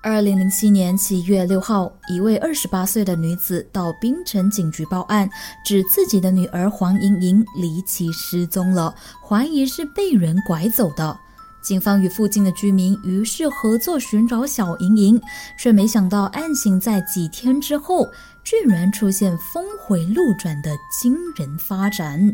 [0.00, 5.28] 二零零七年七月六号，一位二十八岁的女子到槟城警局报案，
[5.64, 8.94] 指自己的女儿黄莹莹离奇失踪了，
[9.26, 11.18] 怀疑是被人拐走的。
[11.60, 15.20] 警方与附近的居民于是合作寻找小莹莹，
[15.58, 18.06] 却没想到案情在几天之后，
[18.44, 20.70] 居然出现峰回路转的
[21.02, 22.32] 惊人发展。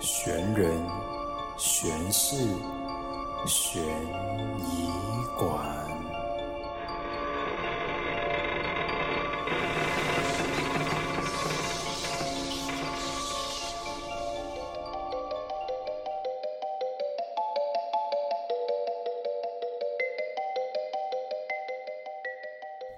[0.00, 0.93] 悬人。
[1.84, 2.36] 悬氏，
[3.46, 3.82] 悬
[4.58, 4.88] 疑
[5.38, 5.83] 馆。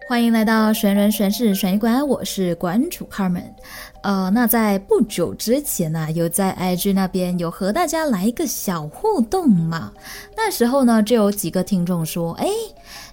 [0.09, 3.51] 欢迎来到玄人玄事悬疑馆，我是馆主 Carmen。
[4.03, 9.93] 呃，那在不久之前呢，有在 IG 那边有和大家来一个小互动嘛。
[10.37, 12.47] 那时候呢，就有几个听众说，哎，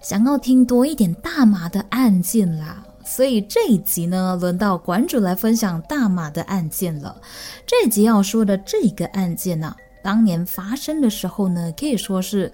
[0.03, 2.85] 想要听多一点大马的案件啦。
[3.03, 7.19] 所以这一集呢，轮到馆主来分享大马的案件了。
[7.65, 12.51] 这一集要说的这个案件呢，当年发生的时候呢，可以说是。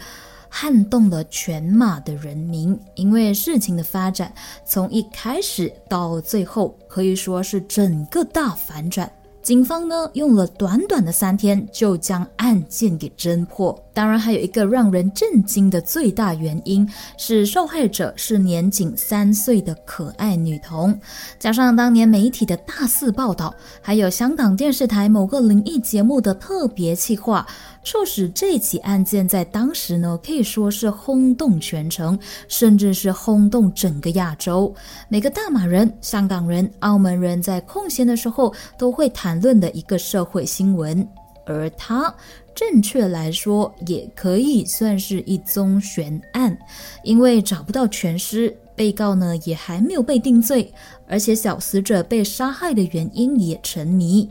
[0.50, 4.34] 撼动了全马的人民，因为事情的发展
[4.66, 9.10] 从一开始到最后，可以说是整个大反转。
[9.42, 13.74] 警方呢用了短短的三天就将案件给侦破。
[14.00, 20.98] 当然，还有一个让人震惊的最大原因是受害者是年仅三岁的可爱女童，
[21.38, 27.46] 加上当年媒体的大肆报道，还有香港电视台某个灵异节目的特别企划。
[27.84, 34.74] 促使这起案件在当时呢，可以说是轰动全城，甚至是轰动整个亚洲。
[35.10, 41.06] 每个大马人、香港人、澳门人在空闲的时候都会谈论的一个社会新闻，
[41.50, 42.14] 而它，
[42.54, 46.58] 正确来说，也可以算是一宗悬案，
[47.04, 50.72] 因为找不到全尸，被告呢也还没有被定罪，
[51.08, 54.30] 而且小死者被杀害的原因也成谜。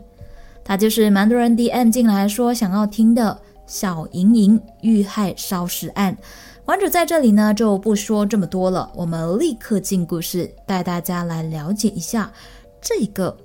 [0.63, 6.15] 他就是蛮多人 DM 进来说想要听的小莹莹遇害烧尸案。
[6.63, 12.31] 馆主在这里呢就不说这么多了，我们立刻进故事，带大家来了解一下
[12.79, 13.35] 这个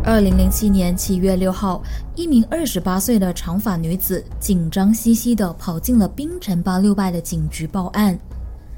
[0.05, 1.81] 二零零七年七月六号，
[2.13, 8.15] 一名二十八岁的长发女子紧张兮兮地跑进了槟城八六拜的警局报案：“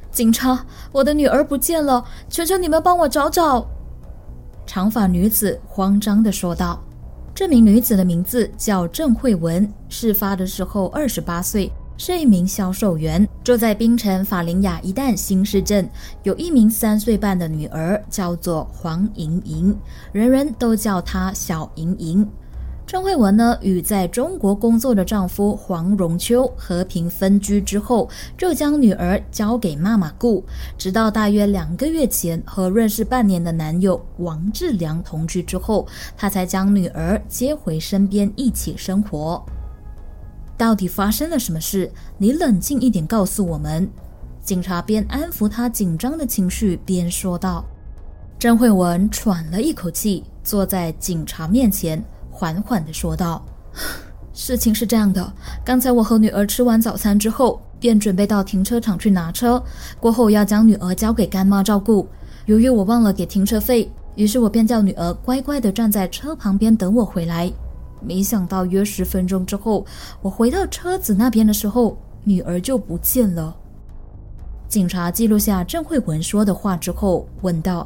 [0.10, 3.68] 警察，我的女儿不见了，求求你们帮我找找！”
[4.66, 6.82] 长发女子慌张地说道
[7.36, 15.90] ：“这名女子的名字叫郑慧文，事发的时候二十八岁。”是一名销售员，住在槟城法林雅一带新市镇，
[16.24, 19.76] 有一名三岁半的女儿，叫做黄莹莹，
[20.12, 22.28] 人人都叫她小莹莹。
[22.86, 30.42] 郑慧文呢，与在中国工作的丈夫黄荣秋和平分居之后，就将女儿交给妈妈顾，
[30.78, 35.86] 直到大约两个月前和认识半年的男友王志良同居之后，
[36.16, 39.46] 她才将女儿接回身边一起生活。
[40.58, 41.92] 到底发生了什么事？
[42.18, 43.88] 你冷静一点，告诉我们。
[44.44, 47.64] 警察边安抚他紧张的情绪，边说道。
[48.40, 53.46] 张慧文喘了一口气，坐在警察面前，缓缓地说道
[54.34, 55.34] ：“事情是这样的，
[55.66, 59.62] 刚才我和女儿吃完早餐之后，便准备到停车场去拿车，
[60.00, 62.08] 过后要将女儿交给干妈照顾。
[62.46, 67.52] 由于我忘了给停车费，于是我便叫女儿乖乖地站在车旁边等我回来。”
[68.08, 69.86] 没想到约十分钟之后，
[70.22, 73.54] 我回到车子那边的时候，女儿就不见了。
[74.70, 77.86] 警察记录下郑慧文说的话之后，问道：“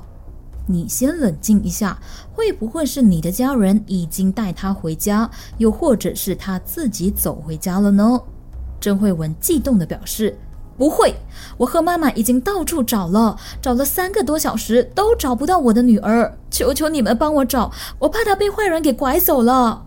[0.68, 2.00] 你先冷静一下，
[2.32, 8.20] 会不会是你的家人已经带她回家，又或者是她自己走回家了呢？”
[8.80, 10.38] 郑慧文激动地表示
[10.78, 11.16] ：“不会，
[11.58, 19.86] 我和妈妈已经到处找了，找了三个多小时都找不到我的女儿，求求你们帮我找，我怕她被坏人给拐走了。”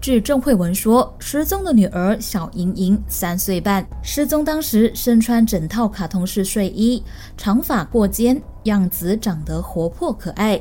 [0.00, 7.02] 据郑慧文说，失踪的女儿小莹莹三岁半，失踪当时身穿整套卡通式睡衣，
[7.36, 10.58] 长发过肩，样子长得活泼可爱。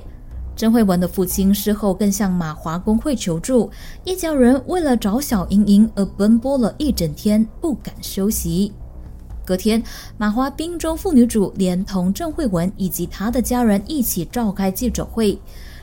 [0.57, 3.71] 郑慧文的父亲事后更向马华工会求助，
[4.03, 8.73] 一家人为了找小莹莹而奔波了一整天，不敢休息。
[9.45, 9.81] 隔天，
[10.17, 15.39] 马华滨州妇女组连同郑慧文以及她的家人一起召开记者会。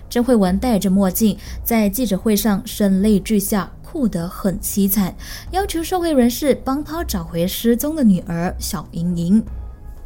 [0.08, 5.14] 郑慧文戴着墨镜，在记者会上声泪俱下，哭得很凄惨，
[5.50, 9.44] 要求社会人士帮她找回失踪的女儿小莹莹。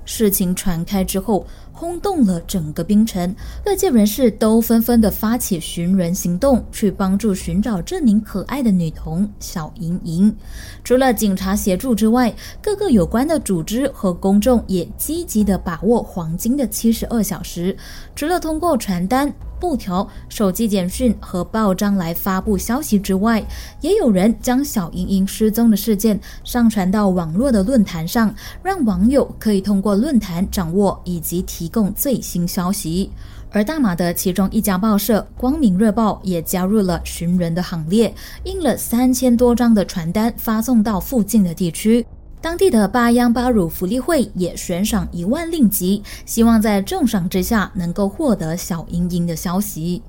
[0.07, 3.33] 事情传开之后，轰动了整个冰城，
[3.65, 10.35] 各界人士都纷纷的发起寻人行动，去帮助寻找这名可爱的女童小莹莹。
[10.83, 17.77] 除了警察协助之外，各个有关的组织和公众也积极的把握黄金的七十二小时，
[18.17, 19.33] 除了通过传单。
[19.61, 23.47] 布条、手机简讯和报章来发布消息之外，
[23.83, 33.11] 也有人将小莹莹失踪的事件上传到网络的论坛上，让网友可以通过论坛掌握以及提供最新消息。
[33.53, 38.15] 而大马的其中一家报社《光明日报》也加入了寻人的行列，
[38.45, 42.07] 印了三千多张的传单发送到附近的地区。
[42.43, 50.03] 当地的巴央巴鲁福利会也悬赏一万令吉，希望在重赏之下能够获得小英英的消息。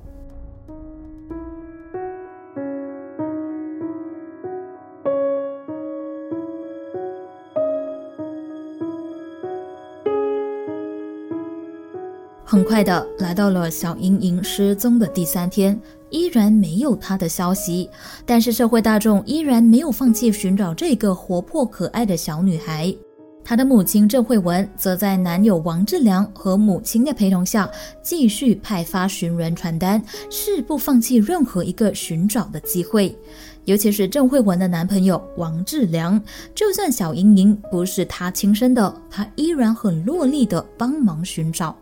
[12.44, 15.78] 很快的来到了小莹莹失踪的第三天，
[16.12, 17.90] 依然没有她的消息。
[18.24, 22.94] 但是社会大众依然没有放弃寻找这个活泼可爱的小女孩。
[23.44, 27.68] 她的母亲郑慧文则在男友王志良和母亲的陪同下，
[28.00, 30.00] 继续派发寻人传单，
[30.30, 33.12] 誓不放弃任何一个寻找的机会。
[33.64, 36.20] 尤其是郑慧文的男朋友王志良，
[36.54, 41.76] 就算小莹莹不是他亲生的，他依然很落力的帮忙寻找。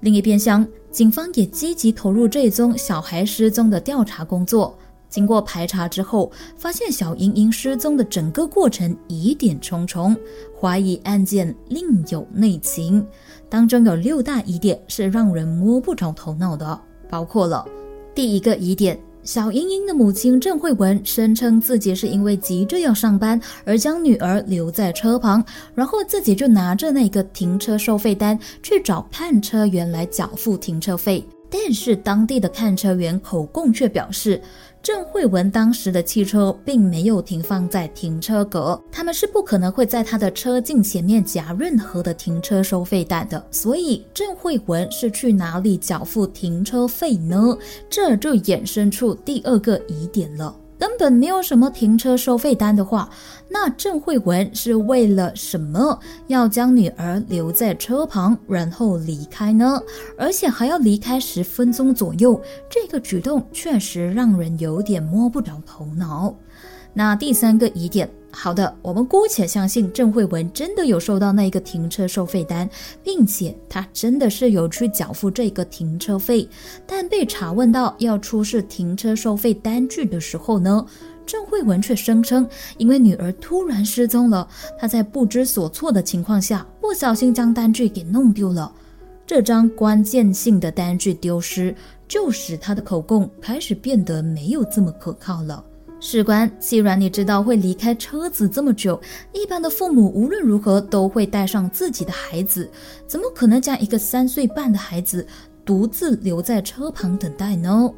[0.00, 4.76] 另一边厢，警方也积极投入这宗小孩失踪的调查工作。
[5.08, 10.14] 经过排查之后，发现小莹莹失踪的整个过程疑点重重，
[10.60, 13.06] 怀疑案件另有内情。
[13.48, 16.78] 当中有六大疑点是让人摸不着头脑的，
[17.08, 17.66] 包括了
[18.14, 18.98] 第一个疑点。
[19.26, 25.44] 小英英的母亲郑慧文声称自己是因为急着要上班而将女儿留在车旁，
[25.74, 31.26] 然后自己就拿着那个停车收费单去找看车员来缴付停车费。
[31.50, 34.40] 但是当地的看车员口供却表示。
[34.82, 43.44] 郑慧文当时的汽车并没有停放在停车格，他们是不可能会在他的车镜前面夹任何的停车收费单的。
[43.50, 47.58] 所以郑慧文是去哪里缴付停车费呢？
[47.90, 50.54] 这就衍生出第二个疑点了。
[50.78, 53.08] 根本没有什么停车收费单的话，
[53.48, 59.80] 那郑慧文是为了什么要将女儿留在车旁，然后离开呢？
[60.18, 66.34] 而且还要离开十分钟左右，这个举动确实让人有点摸不着头脑。
[66.92, 68.08] 那第三个疑点，
[68.38, 72.68] 好的，我们姑且相信郑慧文真的有收到那个停车收费单，
[73.02, 76.46] 并且她真的是有去缴付这个停车费。
[76.86, 80.84] 但被查问到要出示停车收费单据的时候呢，
[81.24, 82.46] 郑慧文却声称，
[82.76, 84.46] 因为女儿突然失踪了，
[84.78, 88.70] 她在不知所措的情况下，不小心将单据给弄丢了。
[89.26, 91.74] 这张关键性的单据丢失，
[92.06, 95.64] 就使她的口供开始变得没有这么可靠了。
[95.98, 99.00] 事关，既然你知道会离开车子这么久，
[99.32, 102.70] 一般的父母无论如何都会带上自己的孩子，
[103.06, 105.26] 怎么可能将一个三岁半的孩子
[105.64, 107.90] 独自留在车旁等待呢？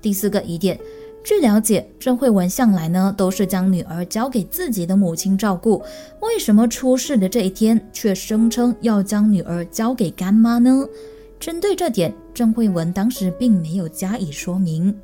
[0.00, 0.78] 第四个疑点，
[1.24, 5.82] 据了解，郑慧文向来呢都是将女儿交给自己的母亲照顾，
[6.22, 10.86] 为什么出事的这一天却声称要将女儿交给干妈呢？
[11.40, 14.96] 针对这点，郑慧文当时并没有加以说明。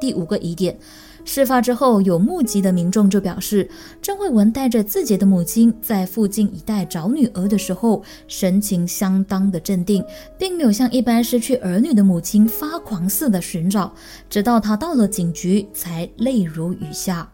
[0.00, 0.76] 第五个疑点。
[1.24, 3.68] 事发之后，有目击的民众就表示，
[4.02, 10.04] 郑慧文带着自己的母亲在附近一带找女儿的时候，神情相当的镇定，
[10.38, 13.92] 并没有像一般失去儿女的母亲发狂似的寻找，
[14.28, 17.28] 直到他到了警局才泪如雨下。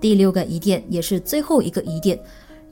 [0.00, 2.18] 第六个疑点，也是最后一个疑点，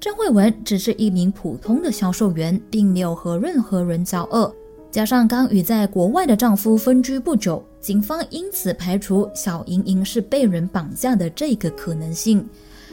[0.01, 4.53] 郑慧文只是一名普通的销售员，并没有和任何人交恶。
[4.91, 12.45] 加上刚与在国外的丈夫分居不久，警方因此排除小莹莹是被人绑架的这个可能性。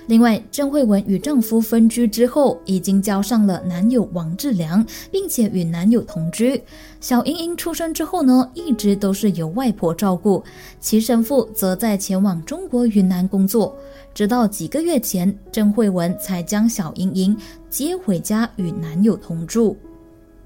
[0.08, 6.62] 另外，郑慧文与丈夫分居之后，已经交上了男友王志良，并且与男友同居。
[7.00, 10.44] 小莹莹出生之后呢，一直都是由外婆照顾，
[10.80, 13.76] 其生父则在前往中国云南工作。
[14.14, 17.36] 直到几个月前，郑慧文才将小莹莹
[17.70, 19.76] 接回家与男友同住。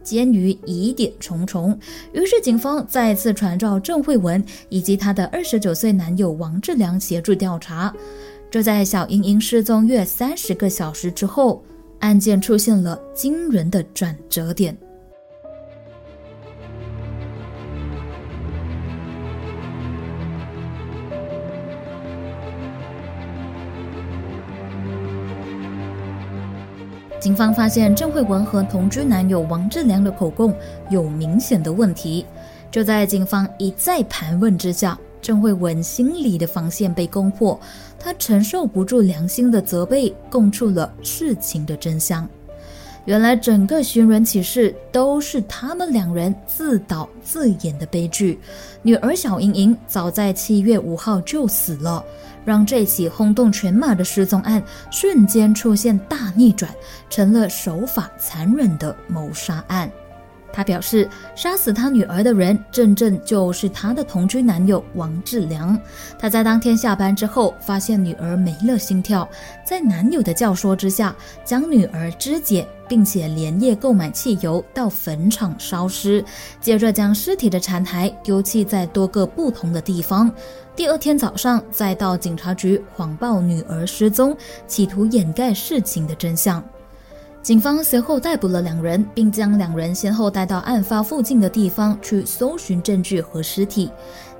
[0.10, 1.78] 鉴于疑点重重，
[2.14, 7.94] 于是警方再次传召郑慧文以及她的二十九岁男友王志良协助调查。
[8.50, 11.64] 就在小英英失踪约三十个小时之后，
[12.00, 14.76] 案件出现了惊人的转折点。
[27.30, 30.52] 警方发现郑慧文和同居男友王志良的口供
[30.90, 32.26] 有明显的问题。
[32.72, 37.60] 就在警方一再盘问之下，郑慧文心里的防线被攻破，
[38.00, 42.28] 她承受不住良心的责备，供出了事情的真相。
[43.06, 48.40] 原来整个寻人启事都是他们两人自导自演的悲剧。
[48.82, 52.04] 女儿小莹莹早在七月五号就死了。
[52.46, 56.74] 让这起轰动全马的失踪案瞬间出现大逆转，
[57.10, 59.90] 成了手法残忍的谋杀案。
[60.52, 65.80] 他表示，杀死他女儿的人，正正就是他的同居男友王志良。
[66.18, 69.28] 他在当天下班之后，发现女儿没了心跳，
[69.66, 71.16] 在男友的教唆之下，
[71.46, 76.24] 将女儿肢解，并且连夜购买汽油到坟场烧尸，
[76.60, 80.32] 接着将尸体的残骸丢弃在多个不同的地方。
[80.76, 86.64] 第二天早上，再到警察局谎报女儿失踪，企图掩盖事情的真相。
[87.50, 93.90] 警方随后逮捕了两人，并将两人先后带到案发附近的地方去搜寻证据和尸体，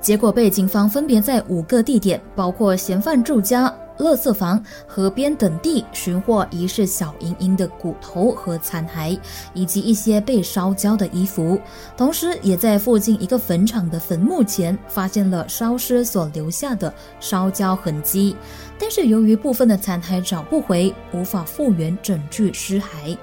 [0.02, 3.74] 结果被警方分别在五个地点，包括嫌犯住家。
[4.00, 9.20] 垃圾房、河边等地寻获疑似小莹莹的骨头和残骸，
[9.54, 11.60] 以及一些被烧焦的衣服。
[11.98, 18.38] 同时，也在附近一个坟场的坟墓前发现了烧尸所留下的烧焦痕迹。
[18.80, 23.18] 但是，由于部分的残骸找不回，无法复原整具尸骸。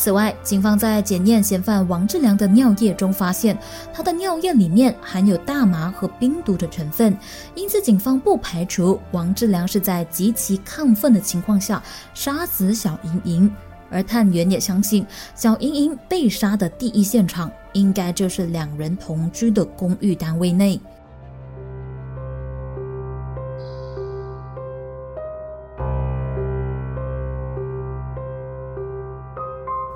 [0.00, 3.54] 此外，警方在检验嫌犯王志良的尿液中发现，
[3.92, 7.14] 他的尿液里面含有大麻和冰毒的成分，
[7.54, 11.82] 因此警方不排除王志良是在极其亢奋的情况下
[12.14, 13.54] 杀死小莹莹。
[13.90, 20.80] 而探员也相信，小莹莹被杀的第一现场应该就是两人同居的公寓单位内。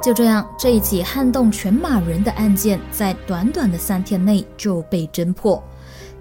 [0.05, 5.65] 就这样，这一起撼动全马人的案件，在短短的三天内就被侦破。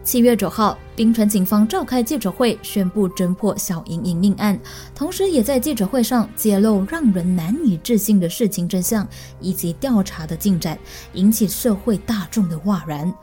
[0.05, 4.57] 七月九号，冰城警方召开记者会，宣布侦破小莹莹命案，
[4.95, 9.05] 同时也在记者会上揭露让人难以置信的事情真相
[9.41, 10.79] 以及调查的进展，
[11.11, 13.13] 引起社会大众的哗然。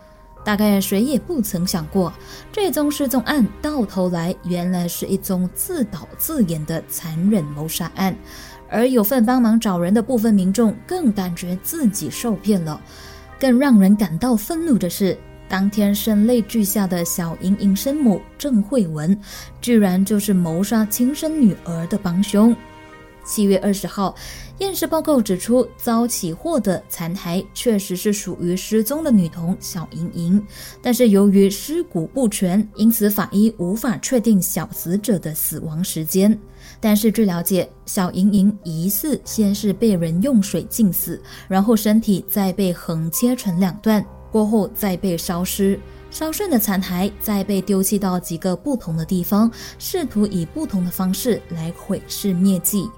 [0.45, 2.12] 大概谁也不曾想过，
[2.52, 8.14] 这宗失踪案到头来原来是一宗自导自演的残忍谋杀案。
[8.71, 12.81] 而有份帮忙找人的部分民众更感觉自己受骗了。
[13.39, 15.17] 更让人感到愤怒的是，
[15.49, 19.19] 当天声泪俱下的小莹莹生母郑慧文，
[19.61, 22.55] 居然就是谋杀亲生女儿的帮凶。
[23.25, 24.15] 七月二十号，
[24.59, 30.47] 验尸报告指出，遭起获的残骸确实是属于失踪的女童小莹莹，
[30.83, 36.37] 但是由于尸骨不全，因此法医无法确定小死者的死亡时间。
[36.81, 45.79] 但是据了解，小莹莹疑似先是被人用水浸死，然后身体再被横切成两段，过后再被烧尸，
[46.11, 52.89] 烧剩的残骸再被丢弃到几个不同的地方，试图以不同的方式来毁尸灭迹。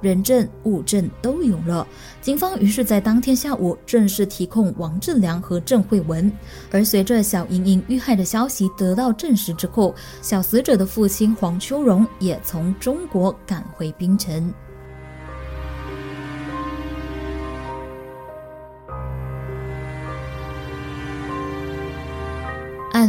[0.00, 1.86] 人证物证都有了，
[2.20, 6.30] 警方于是，在当天下午正式提控王志良和郑慧文。
[6.70, 14.52] 而随着小莹莹遇害的消息得到证实之后，小死者的父亲黄秋荣也从中国赶回槟城。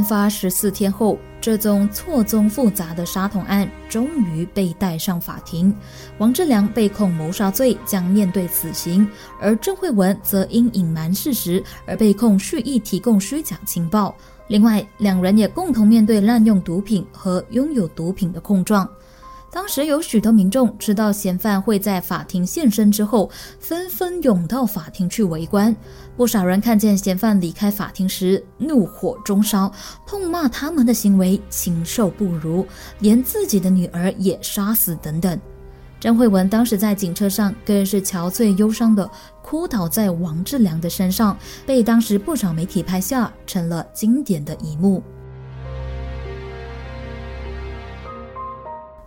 [0.03, 1.17] 发十四天后。
[1.41, 5.75] 这宗错综复杂的杀童案终于被带上法庭，
[6.19, 9.03] 王志良被控谋杀罪，将面对死刑；
[9.39, 14.15] 而郑慧文则因隐瞒事实而被控蓄意提供虚假情报。
[14.49, 18.87] 另外，两人也共同面对滥用毒品和拥有毒品的控状。
[19.53, 23.29] 当时有许多民众知道嫌犯会在法庭现身之后，
[23.59, 25.75] 纷纷涌到法庭去围观。
[26.15, 29.69] 不少人看见嫌犯离开法庭时，怒火中烧，
[30.07, 32.65] 痛骂他们的行为禽兽不如，
[32.99, 35.37] 连自己的女儿也杀死等等。
[35.99, 39.07] 张慧文当时在警车上，更是憔悴忧伤的
[39.43, 45.03] 哭倒在王志良的身上，被当时不少媒体拍下，成了经典的一幕。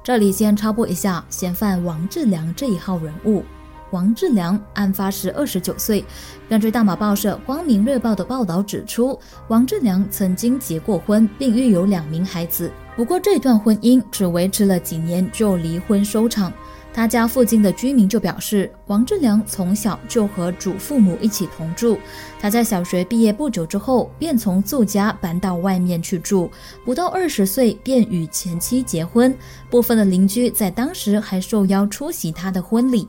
[0.04, 3.42] 这里先插播一下嫌犯王志良这一号人物。
[3.90, 6.04] 王志良，案发时二十九岁。
[6.46, 9.18] 根据大马报社、光明日报的报道指出，
[9.48, 12.70] 王志良曾经结过婚，并育有两名孩子。
[12.94, 16.52] 不过，这段婚姻只维持了几年就离婚收场。
[16.94, 21.98] 他家附近的居民就表示，王志良从小就和祖父母一起同住。
[22.40, 26.48] 他在小学毕业不久之后，便从住家搬到外面去住，
[26.84, 29.36] 不到二十岁便与前妻结婚。
[29.68, 33.08] 部分的邻居在当时还受邀出席他的婚礼。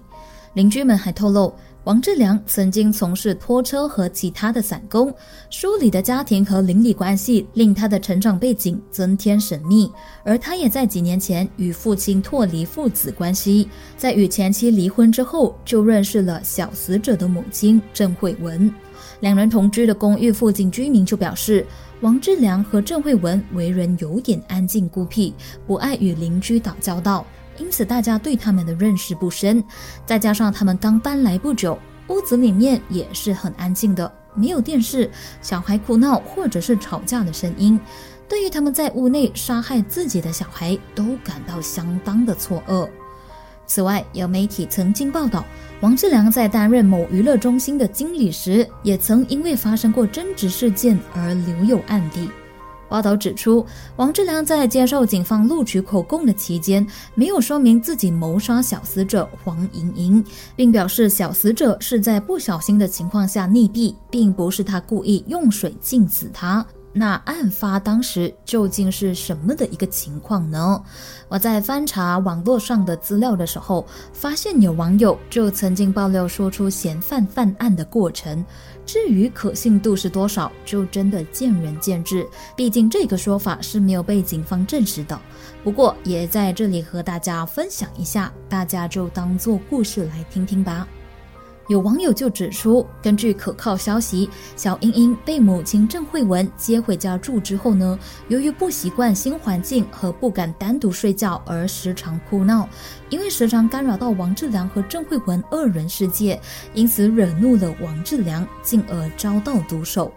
[0.53, 1.53] 邻居们还透露。
[1.85, 5.13] 王志良曾经从事拖车和其他的散工，
[5.51, 9.91] 疏离的家庭和邻里关系令他的成长背景增添神秘。
[10.23, 18.73] 而他也在几年前与父亲脱离父子关系，在与前妻离婚之后，就认识了小死者的母亲郑慧文。
[19.19, 21.63] 两人同居的公寓附近居民就表示，
[22.01, 25.35] 王志良和郑慧文为人有点安静孤僻，
[25.67, 27.23] 不爱与邻居打交道。
[27.57, 29.63] 因此，大家对他们的认识不深，
[30.05, 35.09] 再加上他们刚搬来不久，屋子里面也是很安静的，没有电视、
[35.41, 37.79] 小孩哭闹或者是吵架的声音。
[38.27, 42.89] 对于他们在屋内杀害自己的小孩，都感到相当的错愕。
[43.67, 45.43] 此外，有媒体曾经报道，
[45.81, 52.29] 王志良在担任某娱乐中心的经理时，也曾因为发生过争执事件而留有案底。
[52.87, 53.65] 报道指出，
[53.95, 60.25] 王志良在接受警方录取口供的期间，没有说明自己谋杀小死者黄莹莹，
[60.55, 66.65] 并表示小死者是在不小心的情况下溺毙，并不是他故意用水浸死他。
[66.97, 70.81] 那案发当时究竟是什么的一个情况呢？
[71.27, 78.45] 我在翻查网络上的资料的时候，发现有网友就曾经爆料说出嫌犯犯案的过程。
[78.85, 82.27] 至于可信度是多少，就真的见仁见智。
[82.55, 85.19] 毕竟这个说法是没有被警方证实的。
[85.63, 90.87] 不过也在这里和大家分享一下，大家就当做故事来听听吧。
[91.67, 102.69] 有网友就指出，根据可靠消息，小英英被母亲郑慧文接回家住之后呢，由于不习惯新环境和不敢单独睡觉而时常哭闹，
[103.09, 106.39] 因为时常干扰到王志良和郑慧文二人世界，
[106.73, 110.11] 因此惹怒了王志良，进而遭到毒手。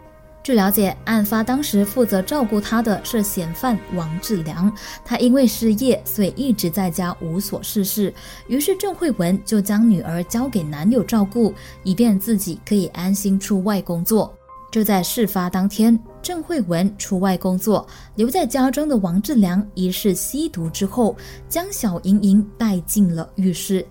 [0.48, 4.74] 据了解，案发当时负责照顾他的是嫌犯王志良。
[5.04, 8.10] 他因为失业，所以一直在家无所事事。
[8.46, 11.52] 于是郑慧文就将女儿交给男友照顾，
[11.84, 14.34] 以便自己可以安心出外工作。
[14.72, 21.14] 就在事发当天，郑慧文出外工作，留在家中的王志良疑似吸毒之后，
[21.46, 23.84] 将小莹莹带进了浴室。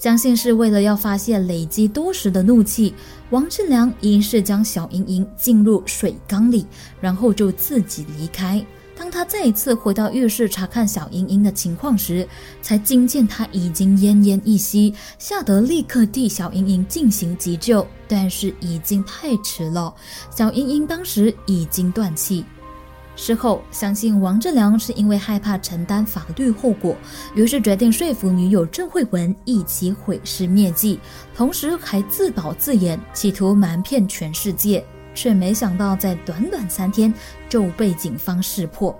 [0.00, 2.94] 相信是为了要发泄累积多时的怒气，
[3.28, 6.64] 王志良疑似将小莹莹浸入水缸里，
[7.02, 8.64] 然后就自己离开。
[8.96, 12.26] 当他再一次回到浴室查看小莹莹的情况时，
[12.62, 19.94] 才惊见她已经奄奄一息，吓得立刻替小莹莹进行急救，但是已经太迟了，
[20.34, 22.42] 小莹莹当时已经断气。
[23.22, 26.96] 事后，相信王志良是因为害怕承担法律后果，
[27.34, 30.98] 于是决定说服女友郑慧文一起毁尸灭迹，
[31.36, 34.82] 同时还自导自演，企图瞒骗全世界，
[35.14, 37.12] 却没想到在短短三天
[37.46, 38.98] 就被警方识破。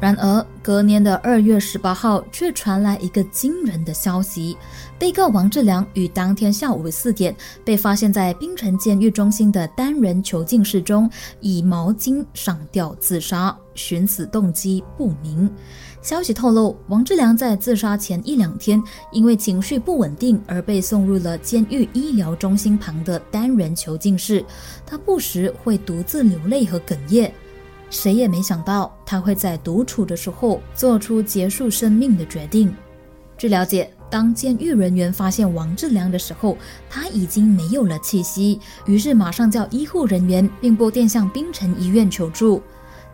[0.00, 4.56] 然而，隔年的二月十八号，却传来一个惊人的消息：
[4.96, 7.34] 被告王志良于当天下午四点
[7.64, 15.50] 被发现在槟城监狱中心的单人囚禁室中，以毛巾上吊自杀，寻死动机不明。
[16.00, 18.80] 消息透露，王志良在自杀前一两天，
[19.10, 24.44] 因为情绪不稳定而被送入了监狱医疗中心旁的单人囚禁室，
[24.86, 27.34] 他不时会独自流泪和哽咽。
[27.90, 32.74] 谁也没想到，他会在独处的时候做出结束生命的决定。
[33.36, 36.56] 据了解，当监狱人员发现王志良的时候，
[36.90, 42.62] 他已经没有了气息，于是马上叫医护人员，并拨电向槟城医院求助。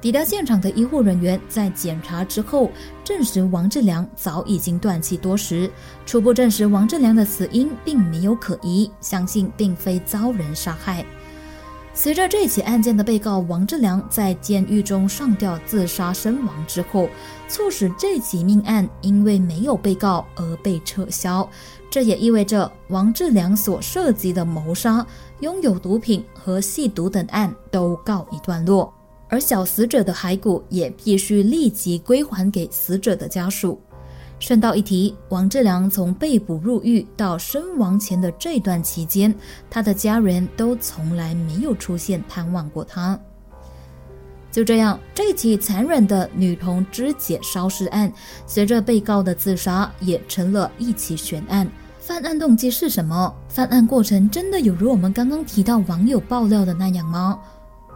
[0.00, 2.70] 抵达现场的医护人员在检查之后，
[3.02, 5.70] 证实王志良早已经断气多时，
[6.04, 11.04] 初步证实王志良的死因并没有可疑，相信并非遭人杀害。
[11.96, 17.08] 随着这起案件的被告王志良在监狱中上吊自杀身亡之后，
[17.48, 21.48] 促使这起命案因为没有被告而被撤销。
[21.88, 25.06] 这也意味着王志良所涉及的谋杀、
[25.38, 28.92] 拥有毒品和吸毒等案都告一段落，
[29.28, 33.80] 而小死者的骸骨也必须立即归还给死者的家属。
[34.46, 39.34] 顺道一提，王志良从被捕入狱到身亡前的这段期间，
[39.70, 43.18] 他的家人都从来没有出现探望过他。
[44.52, 48.12] 就这样，这起残忍的女童肢解烧尸案，
[48.46, 51.66] 随着被告的自杀，也成了一起悬案。
[51.98, 53.34] 犯案动机是什么？
[53.48, 57.40] 犯案过程真的有如我们刚刚提到网友爆料的那样吗？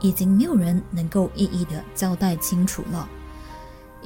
[0.01, 3.07] 已经没有人能够一一的交代清楚了。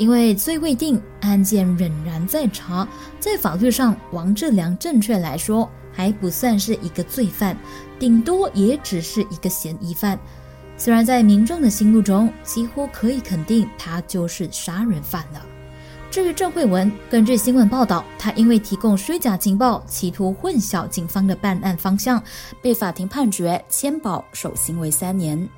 [0.02, 2.88] 因为罪未定，案件仍然在查，
[3.20, 7.56] 在法律上，王志良正确来说还不算是一个罪犯，
[8.00, 10.18] 顶多也只是一个嫌疑犯。
[10.76, 15.40] 虽然在民众的心目中，几乎可以肯定他就是杀人犯了。
[16.10, 22.20] 至于郑慧文，根据新闻报道，他因为提供虚假情报，企图混淆警方的办案方向，
[22.60, 25.48] 被法庭判决签保守行为三年。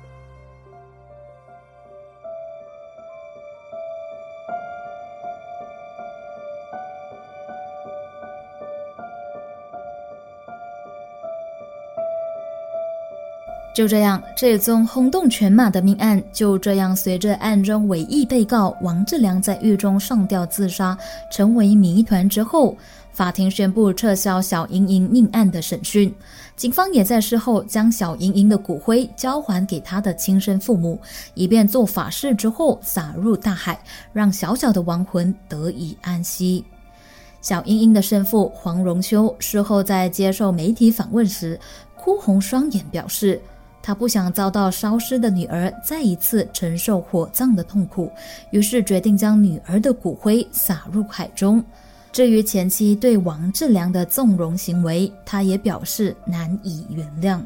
[13.75, 20.97] 就这样，这宗轰动全马的命案就这样随着案中唯一被告王志良在狱中上吊自杀
[21.29, 22.77] 成为谜团之后，
[23.11, 26.11] 法庭宣布撤销小莹莹命案的审讯。
[26.55, 30.97] 警方也在事后将小莹莹的骨灰交还给她的亲生父母，
[31.33, 33.77] 以便做法事之后撒入大海，
[34.13, 36.63] 让小小的亡魂得以安息。
[37.41, 41.59] 小莹莹的生父黄荣秋事后在接受媒体访问时，
[41.97, 43.37] 哭红双眼表示。
[43.85, 48.11] 他不想遭到烧尸的女儿再一次承受火葬的痛苦，
[48.49, 51.63] 于是决定将女儿的骨灰撒入海中。
[52.11, 57.39] 至于前妻对王志良的纵容行为，他也表示难以原谅。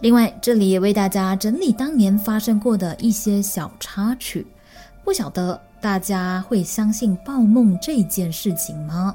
[0.00, 4.44] 另外，这里也为大家整理当年发生过的一些小插曲，
[5.04, 9.14] 不晓得大家会相信报梦这件事情吗？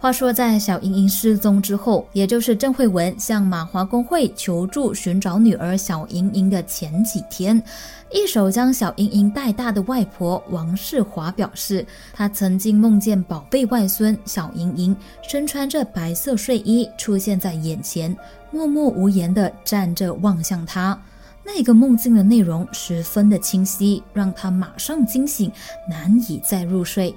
[0.00, 7.62] 话说，在小莹莹失踪之后，也就是郑慧文向马华工会求助寻找女儿小莹莹的前几天，
[8.10, 18.16] 一手将小莹莹带大的外婆王世华表示，她曾经梦见宝贝外孙小莹莹身穿着白色睡衣出现在眼前，
[18.50, 20.98] 默默无言地站着望向她。
[21.44, 25.52] 那个梦境的内容十分的清晰，让她马上惊醒，
[25.86, 27.14] 难以再入睡。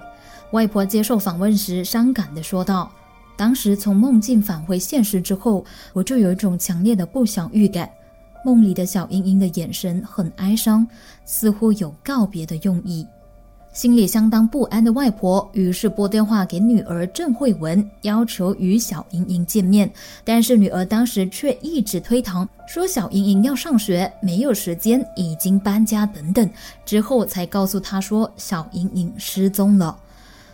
[0.53, 2.91] 外婆接受访问时，伤感地说道
[3.35, 7.89] ：“当时从梦境返回现实之后，我就有一种强烈的不祥预感。
[8.45, 10.87] 梦里的小莹莹的眼神很哀伤，
[11.25, 13.03] 似乎有告别的用意。
[13.73, 19.91] 心里相当不安的外婆，于是拨电话给女儿郑慧文，要求与小莹莹见面。
[20.23, 26.47] 但是女儿当时却一直推搪，说小莹莹要上学，没有时间，已经搬家等等。
[26.85, 29.97] 之后才告诉她说，小莹莹失踪了。”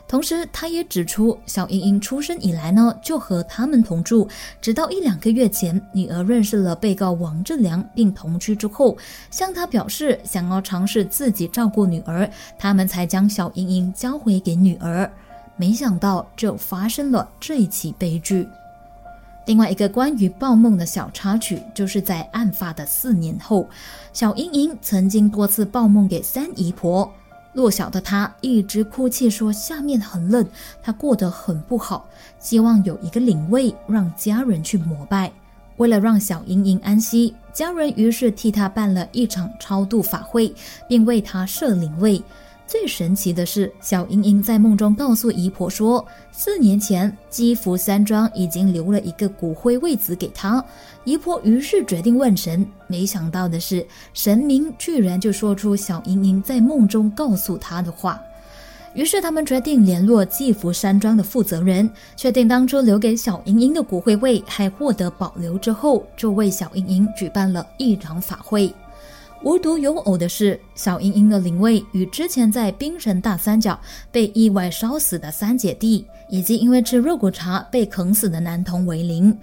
[0.09, 4.27] 同时，他也指出，小莹莹出生以来呢，就和他们同住，
[4.59, 8.97] 直到一两个月前，女儿认识了被告王志良，并同居之后，
[9.29, 15.07] 向他表示想要尝试自己照顾女儿，他们才将小莹莹交回给女儿。
[15.55, 18.49] 没想到，就发生了这一起悲剧。
[19.45, 23.69] 另外一个关于报梦的小插曲，就是在案发的四年后，
[24.11, 27.13] 小莹莹曾经多次报梦给三姨婆。
[27.53, 30.47] 弱小的他一直哭泣，说下面很冷，
[30.81, 32.07] 他过得很不好，
[32.39, 35.31] 希望有一个灵位让家人去膜拜。
[35.77, 40.53] 为了让小莹莹安息，家人于是替他办了一场超度法会，
[40.87, 42.21] 并为他设灵位。
[42.69, 50.63] 最神奇的是，小莹莹在梦中告诉姨婆说，四年前基福山庄已经留了一个骨灰位子给她。
[51.03, 58.21] 姨婆于是决定问神，没想到的是，神明居然就说出小莹莹在梦中告诉她的话。
[58.93, 68.71] 于是他们决定联络基福山庄的负责人，确定当初留给小莹莹的骨灰位还获得保留之后，就为小莹莹举办了一场法会。
[69.41, 73.79] 无独有偶的是，小英英的灵位与之前在冰城大三角
[74.11, 79.35] 被意外烧死的三姐弟，以及因为吃肉骨茶被啃死的男童为邻。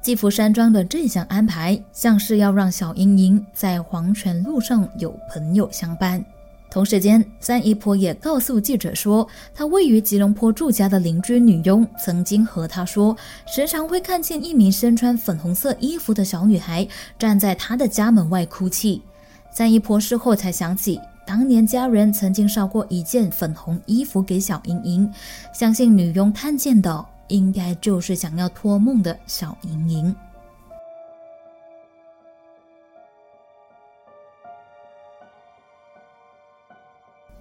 [0.00, 6.24] 继福山庄的这项安排，像是要让小英英在黄泉路上有朋友相伴。
[6.70, 16.86] 同时间，三姨婆也告诉记者说，她位于吉隆坡住家的邻居女佣曾经和她说，时常会看见一名身穿粉红色衣服的小女孩
[17.18, 19.02] 站在她的家门外哭泣。
[19.50, 25.12] 三姨婆事后才想起，当年家人曾经烧过一件粉红衣服给小莹莹，
[25.52, 30.14] 相信女佣看见的应该就是想要托梦的小莹莹。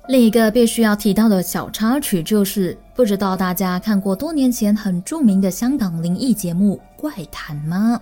[0.07, 8.01] 另一个必须要提到的小插曲就是，不知道大家看过多年前很著名的香港灵异节目《怪谈》吗？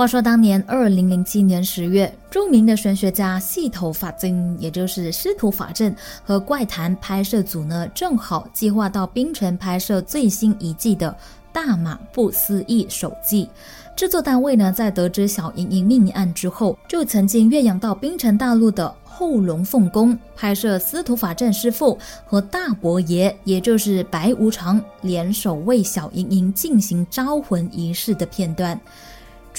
[0.00, 11.10] 话说当年二零零七年十月，著名的玄学家系头法真，也就是司徒法正和怪谈拍摄组呢，正好计划到槟城拍摄最新一季的
[11.52, 13.44] 《大马不思议手记》。
[13.94, 28.80] 制作单位呢，在得知小莹莹命案之后，就曾经越洋到槟城大陆的后龙凤宫拍摄司徒法正师傅和大伯爷，也就是白无常联手为小莹莹进行招魂仪式的片段。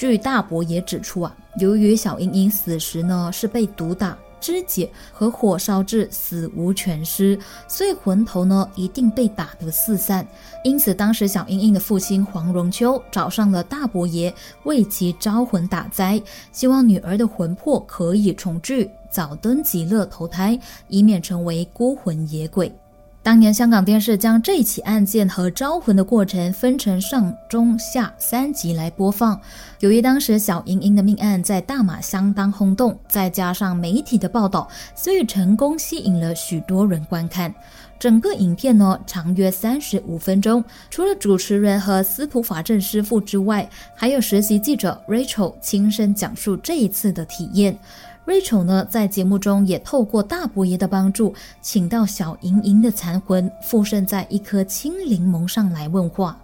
[0.02, 7.38] 据大伯爷指出啊，由于小英英死时呢是被毒打、肢解和火烧至死无全尸，
[7.68, 10.26] 所以魂头呢一定被打得四散。
[10.64, 14.34] 因此，当时小英英的父亲黄荣秋找上了大伯爷，
[14.64, 22.74] 为其招魂打灾，希望女儿的魂魄可以重聚，早登极乐投胎，以免成为孤魂野鬼。
[23.22, 29.40] 当年香港电视将这起案件和招魂的过程分成上、中、下三集来播放。
[29.78, 37.54] 由于当时小英英的命案在大马相当轰动，再加上媒体的报道，所以成功吸引了许多人观看。
[37.96, 47.78] 整个影片呢长约三十五分钟，除了主持人和司徒法正师傅之外，还有实习记者 Rachel 亲身讲述这一次的体验。
[48.24, 56.38] Rachel 呢，在节目中也透过大伯爷的帮助，请到小莹莹的残魂附身在一颗青柠檬上来问话。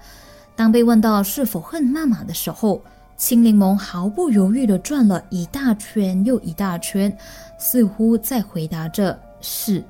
[0.57, 2.83] 当被问到是否恨妈妈的时候，
[3.17, 7.17] 青柠檬毫不犹豫地转了一大圈又一大圈，
[7.59, 9.83] 似乎在回答着是。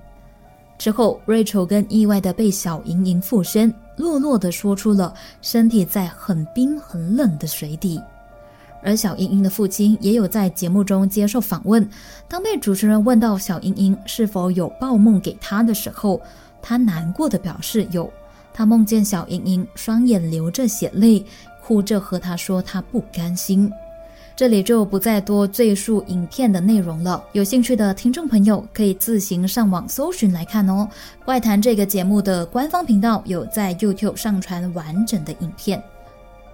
[0.77, 7.99] 之后，Rachel 更意外地被小莹莹附身，落落地说出了身体在很冰很冷的水底。
[8.83, 11.89] 而小英英的父亲也有在节目中接受访问。
[12.29, 16.21] 当被主持人问到小英英是否有报梦给他的时候，
[16.63, 18.11] 他难过的表示有。
[18.53, 21.25] 他梦见小英英双眼流着血泪，
[21.63, 23.71] 哭着和他说他不甘心。
[24.35, 27.23] 这里就不再多赘述影片的内容了。
[27.33, 30.89] 有兴趣的听众朋友可以自行上网搜寻来看哦。
[31.25, 35.83] 怪谈这个节目的官方频道有在 YouTube 上传完整的影片。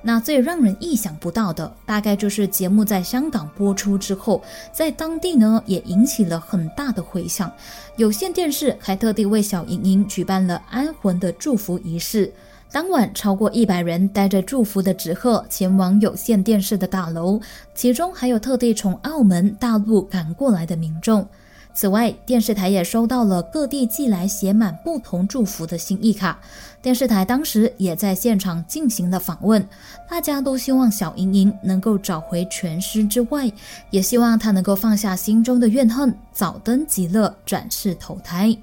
[0.07, 7.51] 那最让人意想不到的，大概就是节目在香港播出之后，在当地呢也引起了很大的回响。
[7.97, 12.31] 有线电视还特地为小莹莹举办了安魂的祝福仪式。
[12.71, 17.41] 当晚，超过一百人带着祝福的纸鹤前往有线电视的大楼，
[17.75, 21.27] 其中还有特地从澳门、大陆赶过来的民众。
[21.75, 26.39] 此外，电视台也收到了各地寄来写满不同祝福的心意卡。
[26.81, 29.67] 电视台当时也在现场进行了访问，
[30.09, 33.51] 大家都希望小莹莹能够找回全尸之外，
[33.91, 38.57] 也希望她能够放下心中的怨恨，早登极乐，转世投胎。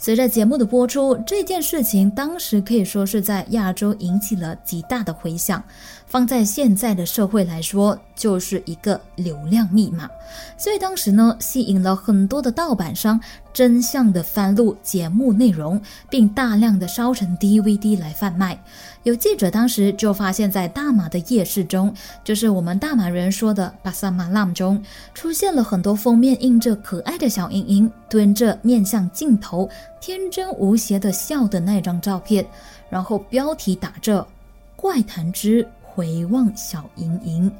[0.00, 5.60] 随着节目的播出，这件事情当时可以说是在亚洲引起了极大的回响。
[6.08, 10.08] 放在现在的社会来说，就是一个流量密码。
[10.56, 13.20] 所以当时呢，吸引了很多的盗版商
[13.52, 18.58] 真相的翻录节目内容，并大量的烧成 DVD 来贩卖。
[19.02, 21.94] 有记者当时就发现，在大马的夜市中，
[22.24, 24.82] 就是我们大马人说的巴萨马浪中，
[25.14, 29.68] 出现了很多封面印着可爱的小莹莹蹲着面向镜头，
[30.00, 32.46] 天真无邪的笑的那张照片，
[32.88, 34.26] 然后标题打着
[34.74, 35.66] “怪谈之”。
[35.98, 37.50] 回望小莹莹，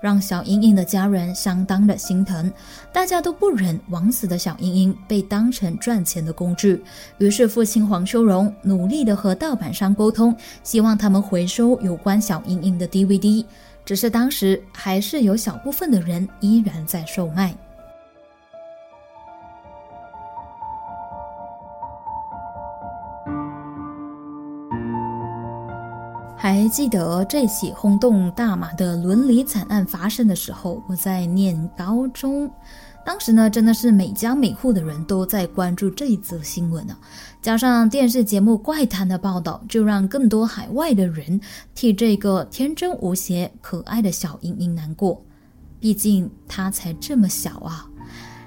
[0.00, 2.50] 让小莹莹的家人相当的心疼，
[2.90, 6.82] 大家都不忍枉死的小莹莹被当成赚钱的工具。
[7.18, 13.44] 于是父亲黄修荣努力的和盗版商沟通，希望他们回收有关小莹莹的 DVD。
[13.84, 17.54] 只是当时还是有小部分的人依然在售卖。
[26.42, 32.50] 还记得这起轰动大马的伦理惨案发生的时候，我在念高中。
[33.06, 36.96] 当时呢，真的是每家每户的人都在关注这一则新闻呢。
[37.40, 41.40] 加上电视节目怪谈的报道，就让更多海外的人
[41.76, 45.24] 替这个天真无邪、可爱的小英英难过。
[45.78, 47.86] 毕竟她才这么小啊！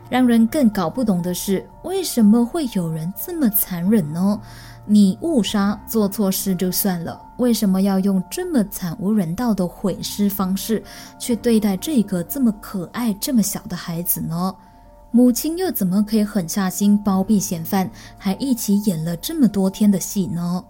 [0.10, 4.38] 让人更搞不懂的是，为什么会有人这么残忍呢？
[4.88, 10.84] 你误杀做错事就算了，为什么要用这么惨无人道的毁尸方式
[11.18, 14.54] 去对待这个这么可爱、这么小的孩子呢？
[15.12, 20.64] 母亲又怎么可以狠下心包庇嫌犯，还一起演了这么多天的戏呢？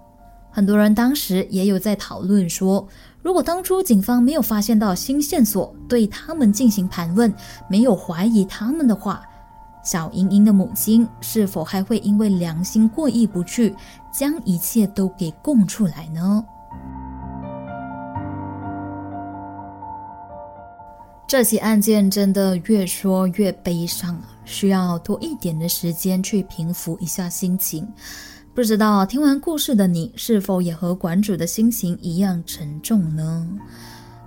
[0.49, 2.88] 很多人当时也有在讨论说，
[3.21, 7.34] 如果当初警方没有发现到新线索，对他们进行盘问，
[7.67, 9.21] 没有怀疑他们的话。
[9.84, 13.75] 小莹莹的母亲是否还会因为良心过意不去，
[14.17, 16.41] 将一切都给供出来呢？
[21.28, 27.86] 这起案件真的越说越悲伤啊，需要多一点的时间去平复一下心情。
[28.54, 33.45] 不知道听完故事的你，是否也和馆主的心情一样沉重呢？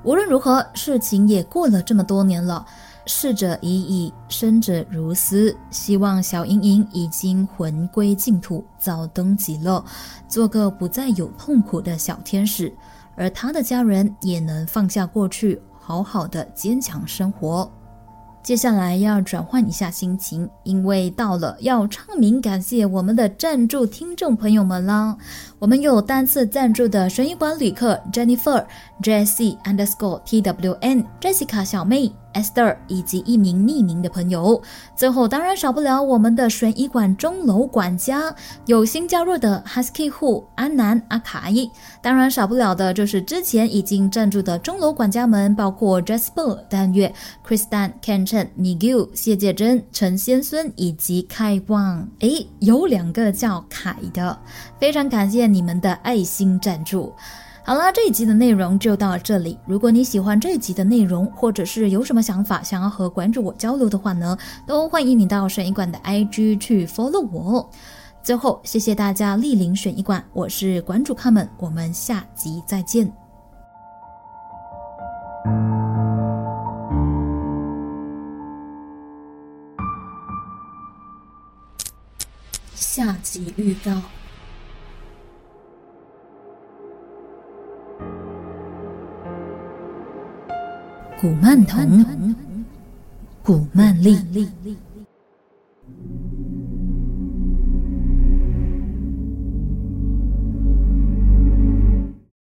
[0.04, 2.66] 无论如何，事情也过了这么多年了，
[3.08, 5.56] 逝者已矣，生者如斯。
[5.70, 9.82] 希望小莹莹已经魂归净土，早登极乐，
[10.28, 12.70] 做个不再有痛苦的小天使，
[13.16, 17.68] 而她的家人也能放下过去，好好的坚强生活。
[18.42, 25.16] 接下来要转换一下心情，因为到了要唱名感谢我们的赞助听众朋友们啦。
[25.58, 28.64] 我们有单次赞助的神医馆旅客 Jennifer、
[29.02, 32.12] Jessie Underscore T W N、Jessica 小妹。
[32.38, 34.62] Esther 以及一名匿名的朋友，
[34.96, 38.34] 最后当然少不了我们的悬疑馆钟楼管家，
[38.66, 41.68] 有新加入的 Husky 户安南阿卡伊，
[42.00, 47.12] 当然少不了的就是之前已经赞助的钟楼管家们，包括 Jasper、丹月、
[47.46, 52.08] Kristan、Ken Chen、Miguel、谢介珍、陈先孙以及开旺。
[52.20, 54.38] 诶，有两个叫凯的，
[54.78, 57.12] 非常感谢你们的爱心赞助。
[57.68, 59.58] 好啦，这一集的内容就到这里。
[59.66, 64.34] 如果你喜欢这一集的内容，或者是有什么想法想要和馆主我交流的话呢，
[64.66, 67.68] 都欢迎你到选医馆的 IG 去 follow 我。
[68.22, 73.12] 最后，谢谢大家莅临选医馆，我是馆主卡门，我们下集再见。
[82.74, 84.00] 下集预告。
[91.20, 92.34] 古曼童，
[93.42, 94.16] 古曼丽。